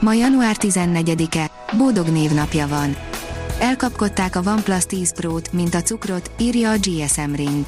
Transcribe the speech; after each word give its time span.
Ma 0.00 0.12
január 0.12 0.56
14-e, 0.60 1.50
Bódog 1.76 2.08
névnapja 2.08 2.68
van. 2.68 2.96
Elkapkodták 3.60 4.36
a 4.36 4.42
OnePlus 4.46 4.86
10 4.86 5.12
Pro-t, 5.12 5.52
mint 5.52 5.74
a 5.74 5.82
cukrot, 5.82 6.30
írja 6.38 6.70
a 6.70 6.76
GSM 6.76 7.32
Ring. 7.34 7.64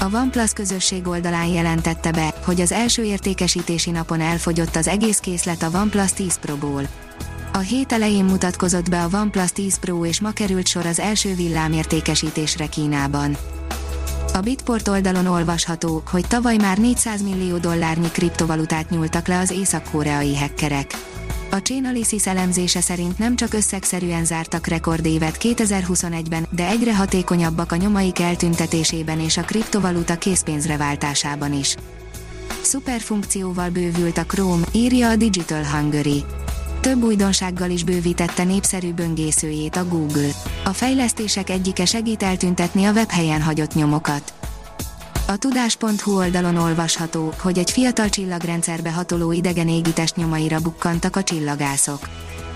A 0.00 0.16
OnePlus 0.16 0.52
közösség 0.52 1.06
oldalán 1.06 1.46
jelentette 1.46 2.10
be, 2.10 2.34
hogy 2.44 2.60
az 2.60 2.72
első 2.72 3.02
értékesítési 3.02 3.90
napon 3.90 4.20
elfogyott 4.20 4.76
az 4.76 4.88
egész 4.88 5.18
készlet 5.18 5.62
a 5.62 5.70
OnePlus 5.74 6.12
10 6.12 6.38
Pro-ból. 6.38 6.88
A 7.52 7.58
hét 7.58 7.92
elején 7.92 8.24
mutatkozott 8.24 8.90
be 8.90 9.02
a 9.02 9.08
OnePlus 9.12 9.52
10 9.52 9.78
Pro 9.78 10.04
és 10.04 10.20
ma 10.20 10.30
került 10.30 10.66
sor 10.66 10.86
az 10.86 11.00
első 11.00 11.34
villámértékesítésre 11.34 12.66
Kínában. 12.66 13.36
A 14.32 14.40
Bitport 14.40 14.88
oldalon 14.88 15.26
olvasható, 15.26 16.02
hogy 16.10 16.26
tavaly 16.26 16.56
már 16.56 16.78
400 16.78 17.22
millió 17.22 17.56
dollárnyi 17.56 18.10
kriptovalutát 18.10 18.90
nyúltak 18.90 19.26
le 19.26 19.38
az 19.38 19.50
észak-koreai 19.50 20.36
hackerek. 20.36 20.92
A 21.54 21.62
Chainalysis 21.62 22.26
elemzése 22.26 22.80
szerint 22.80 23.18
nem 23.18 23.36
csak 23.36 23.52
összegszerűen 23.54 24.24
zártak 24.24 24.66
rekordévet 24.66 25.36
2021-ben, 25.40 26.46
de 26.50 26.68
egyre 26.68 26.96
hatékonyabbak 26.96 27.72
a 27.72 27.76
nyomaik 27.76 28.20
eltüntetésében 28.20 29.20
és 29.20 29.36
a 29.36 29.42
kriptovaluta 29.42 30.18
készpénzre 30.18 30.76
váltásában 30.76 31.52
is. 31.52 31.76
Szuperfunkcióval 32.62 33.70
bővült 33.70 34.18
a 34.18 34.24
Chrome, 34.24 34.64
írja 34.72 35.08
a 35.08 35.16
Digital 35.16 35.64
Hungary. 35.64 36.24
Több 36.80 37.02
újdonsággal 37.02 37.70
is 37.70 37.84
bővítette 37.84 38.44
népszerű 38.44 38.92
böngészőjét 38.92 39.76
a 39.76 39.88
Google. 39.88 40.30
A 40.64 40.72
fejlesztések 40.72 41.50
egyike 41.50 41.84
segít 41.84 42.22
eltüntetni 42.22 42.84
a 42.84 42.92
webhelyen 42.92 43.42
hagyott 43.42 43.74
nyomokat. 43.74 44.43
A 45.26 45.36
tudás.hu 45.36 46.16
oldalon 46.16 46.56
olvasható, 46.56 47.32
hogy 47.38 47.58
egy 47.58 47.70
fiatal 47.70 48.08
csillagrendszerbe 48.08 48.92
hatoló 48.92 49.32
idegen 49.32 49.68
égitest 49.68 50.16
nyomaira 50.16 50.60
bukkantak 50.60 51.16
a 51.16 51.22
csillagászok. 51.22 52.08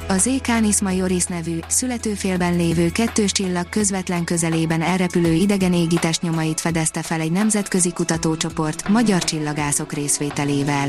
Az 0.08 0.27
Ékánis 0.27 0.80
Majoris 0.80 1.25
nevű, 1.25 1.58
születőfélben 1.69 2.56
lévő 2.56 2.91
kettős 2.91 3.33
csillag 3.33 3.69
közvetlen 3.69 4.25
közelében 4.25 4.83
elrepülő 4.83 5.33
idegen 5.33 5.72
égitest 5.72 6.22
nyomait 6.22 6.60
fedezte 6.60 7.02
fel 7.02 7.20
egy 7.20 7.33
nemzetközi 7.33 7.92
kutatócsoport, 7.92 8.88
magyar 8.88 9.25
csillagászok 9.25 9.92
részvételével. 9.92 10.88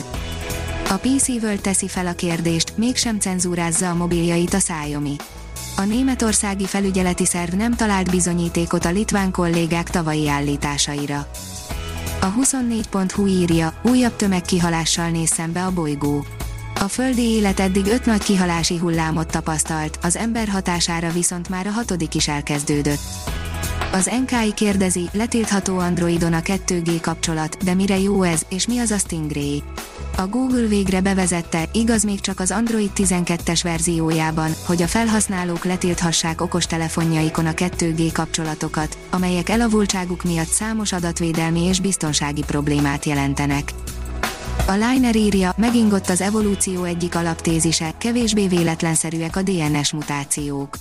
A 0.89 0.95
PC 0.95 1.27
World 1.27 1.61
teszi 1.61 1.87
fel 1.87 2.07
a 2.07 2.13
kérdést, 2.13 2.77
mégsem 2.77 3.19
cenzúrázza 3.19 3.89
a 3.89 3.95
mobiljait 3.95 4.53
a 4.53 4.57
Xiaomi. 4.57 5.15
A 5.79 5.85
németországi 5.85 6.65
felügyeleti 6.65 7.25
szerv 7.25 7.53
nem 7.53 7.75
talált 7.75 8.11
bizonyítékot 8.11 8.85
a 8.85 8.91
litván 8.91 9.31
kollégák 9.31 9.89
tavalyi 9.89 10.29
állításaira. 10.29 11.27
A 12.21 12.33
24.hu 12.33 13.25
írja, 13.25 13.73
újabb 13.83 14.15
tömegkihalással 14.15 15.09
néz 15.09 15.29
szembe 15.29 15.65
a 15.65 15.71
bolygó. 15.71 16.25
A 16.79 16.87
földi 16.87 17.21
élet 17.21 17.59
eddig 17.59 17.85
öt 17.85 18.05
nagy 18.05 18.23
kihalási 18.23 18.77
hullámot 18.77 19.31
tapasztalt, 19.31 19.99
az 20.01 20.15
ember 20.15 20.47
hatására 20.47 21.11
viszont 21.11 21.49
már 21.49 21.67
a 21.67 21.71
hatodik 21.71 22.15
is 22.15 22.27
elkezdődött. 22.27 23.01
Az 23.91 24.09
NKI 24.25 24.53
kérdezi, 24.53 25.09
letiltható 25.13 25.77
Androidon 25.77 26.33
a 26.33 26.39
2G 26.39 26.97
kapcsolat, 27.01 27.63
de 27.63 27.73
mire 27.73 27.99
jó 27.99 28.23
ez, 28.23 28.41
és 28.49 28.67
mi 28.67 28.79
az 28.79 28.91
a 28.91 28.97
Stingray? 28.97 29.63
A 30.17 30.27
Google 30.27 30.67
végre 30.67 31.01
bevezette, 31.01 31.69
igaz 31.73 32.03
még 32.03 32.19
csak 32.19 32.39
az 32.39 32.51
Android 32.51 32.89
12-es 32.95 33.59
verziójában, 33.63 34.51
hogy 34.65 34.81
a 34.81 34.87
felhasználók 34.87 35.65
letilthassák 35.65 36.41
okostelefonjaikon 36.41 37.45
a 37.45 37.51
2G 37.51 38.09
kapcsolatokat, 38.13 38.97
amelyek 39.09 39.49
elavultságuk 39.49 40.23
miatt 40.23 40.47
számos 40.47 40.91
adatvédelmi 40.91 41.63
és 41.63 41.79
biztonsági 41.79 42.43
problémát 42.47 43.05
jelentenek. 43.05 43.73
A 44.67 44.71
Liner 44.71 45.15
írja, 45.15 45.53
megingott 45.57 46.09
az 46.09 46.21
evolúció 46.21 46.83
egyik 46.83 47.15
alaptézise, 47.15 47.93
kevésbé 47.97 48.47
véletlenszerűek 48.47 49.35
a 49.35 49.41
DNS 49.41 49.93
mutációk 49.93 50.77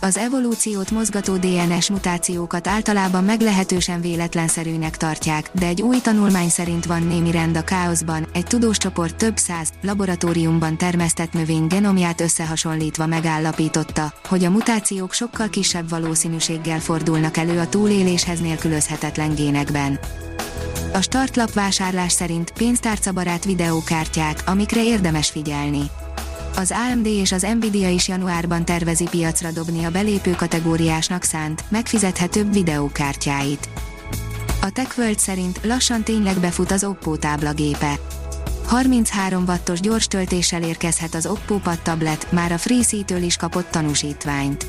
az 0.00 0.16
evolúciót 0.16 0.90
mozgató 0.90 1.36
DNS 1.36 1.90
mutációkat 1.90 2.66
általában 2.66 3.24
meglehetősen 3.24 4.00
véletlenszerűnek 4.00 4.96
tartják, 4.96 5.50
de 5.52 5.66
egy 5.66 5.82
új 5.82 6.00
tanulmány 6.00 6.48
szerint 6.48 6.86
van 6.86 7.02
némi 7.02 7.30
rend 7.30 7.56
a 7.56 7.64
káoszban, 7.64 8.26
egy 8.32 8.46
tudós 8.46 8.76
csoport 8.76 9.16
több 9.16 9.36
száz, 9.36 9.72
laboratóriumban 9.82 10.76
termesztett 10.76 11.32
növény 11.32 11.66
genomját 11.66 12.20
összehasonlítva 12.20 13.06
megállapította, 13.06 14.12
hogy 14.28 14.44
a 14.44 14.50
mutációk 14.50 15.12
sokkal 15.12 15.48
kisebb 15.48 15.88
valószínűséggel 15.88 16.80
fordulnak 16.80 17.36
elő 17.36 17.58
a 17.58 17.68
túléléshez 17.68 18.40
nélkülözhetetlen 18.40 19.34
génekben. 19.34 19.98
A 20.92 21.00
startlap 21.00 21.52
vásárlás 21.52 22.12
szerint 22.12 22.50
pénztárcabarát 22.50 23.44
videókártyák, 23.44 24.42
amikre 24.46 24.84
érdemes 24.84 25.30
figyelni 25.30 25.90
az 26.58 26.74
AMD 26.90 27.06
és 27.06 27.32
az 27.32 27.46
Nvidia 27.58 27.88
is 27.88 28.08
januárban 28.08 28.64
tervezi 28.64 29.04
piacra 29.10 29.50
dobni 29.50 29.84
a 29.84 29.90
belépő 29.90 30.30
kategóriásnak 30.30 31.22
szánt, 31.22 31.64
megfizethetőbb 31.68 32.52
videókártyáit. 32.52 33.68
A 34.60 34.70
TechWorld 34.70 35.18
szerint 35.18 35.60
lassan 35.62 36.02
tényleg 36.02 36.38
befut 36.38 36.70
az 36.70 36.84
Oppo 36.84 37.16
táblagépe. 37.16 37.98
33 38.66 39.44
wattos 39.46 39.80
gyors 39.80 40.06
töltéssel 40.06 40.62
érkezhet 40.62 41.14
az 41.14 41.26
Oppo 41.26 41.58
Pad 41.58 41.78
tablet, 41.80 42.32
már 42.32 42.52
a 42.52 42.58
FreeC-től 42.58 43.22
is 43.22 43.36
kapott 43.36 43.70
tanúsítványt. 43.70 44.66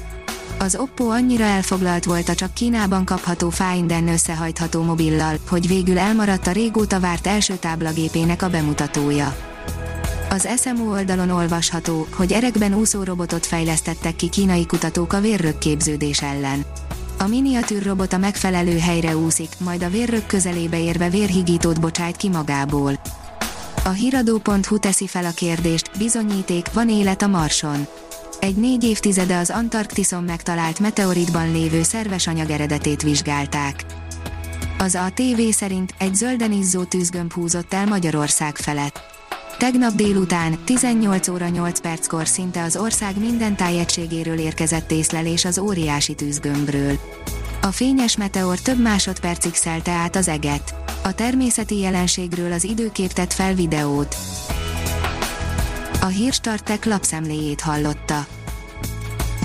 Az 0.59 0.75
Oppo 0.75 1.07
annyira 1.07 1.43
elfoglalt 1.43 2.05
volt 2.05 2.29
a 2.29 2.35
csak 2.35 2.53
Kínában 2.53 3.05
kapható 3.05 3.49
Finden 3.49 4.07
összehajtható 4.07 4.83
mobillal, 4.83 5.35
hogy 5.47 5.67
végül 5.67 5.97
elmaradt 5.97 6.47
a 6.47 6.51
régóta 6.51 6.99
várt 6.99 7.27
első 7.27 7.55
táblagépének 7.55 8.41
a 8.41 8.49
bemutatója. 8.49 9.48
Az 10.29 10.47
SMO 10.61 10.91
oldalon 10.91 11.29
olvasható, 11.29 12.07
hogy 12.13 12.31
erekben 12.31 12.73
úszó 12.73 13.03
robotot 13.03 13.45
fejlesztettek 13.45 14.15
ki 14.15 14.29
kínai 14.29 14.65
kutatók 14.65 15.13
a 15.13 15.19
vérrögképződés 15.19 16.21
ellen. 16.21 16.65
A 17.19 17.27
miniatűr 17.27 17.83
robot 17.83 18.13
a 18.13 18.17
megfelelő 18.17 18.77
helyre 18.77 19.17
úszik, 19.17 19.49
majd 19.57 19.83
a 19.83 19.89
vérrög 19.89 20.25
közelébe 20.25 20.79
érve 20.83 21.09
vérhigítót 21.09 21.79
bocsájt 21.79 22.17
ki 22.17 22.29
magából. 22.29 22.99
A 23.83 23.89
hiradó.hu 23.89 24.79
teszi 24.79 25.07
fel 25.07 25.25
a 25.25 25.31
kérdést, 25.31 25.91
bizonyíték, 25.97 26.73
van 26.73 26.89
élet 26.89 27.21
a 27.21 27.27
Marson. 27.27 27.87
Egy 28.39 28.55
négy 28.55 28.83
évtizede 28.83 29.37
az 29.37 29.49
Antarktiszon 29.49 30.23
megtalált 30.23 30.79
meteoritban 30.79 31.51
lévő 31.51 31.83
szerves 31.83 32.27
anyag 32.27 32.49
eredetét 32.49 33.01
vizsgálták. 33.01 33.85
Az 34.77 34.95
ATV 34.95 35.41
szerint 35.51 35.93
egy 35.97 36.15
zölden 36.15 36.51
izzó 36.51 36.83
tűzgömb 36.83 37.33
húzott 37.33 37.73
el 37.73 37.85
Magyarország 37.85 38.57
felett. 38.57 39.18
Tegnap 39.59 39.95
délután, 39.95 40.57
18 40.65 41.27
óra 41.27 41.47
8 41.47 41.79
perckor 41.79 42.27
szinte 42.27 42.63
az 42.63 42.77
ország 42.77 43.19
minden 43.19 43.55
tájegységéről 43.55 44.39
érkezett 44.39 44.91
észlelés 44.91 45.45
az 45.45 45.57
óriási 45.57 46.15
tűzgömbről. 46.15 46.99
A 47.61 47.67
fényes 47.67 48.17
meteor 48.17 48.59
több 48.59 48.81
másodpercig 48.81 49.53
szelte 49.53 49.91
át 49.91 50.15
az 50.15 50.27
eget. 50.27 50.75
A 51.03 51.13
természeti 51.13 51.79
jelenségről 51.79 52.51
az 52.51 52.63
időkép 52.63 53.11
tett 53.11 53.33
fel 53.33 53.53
videót. 53.53 54.15
A 56.01 56.07
hírstartek 56.07 56.85
lapszemléjét 56.85 57.61
hallotta. 57.61 58.38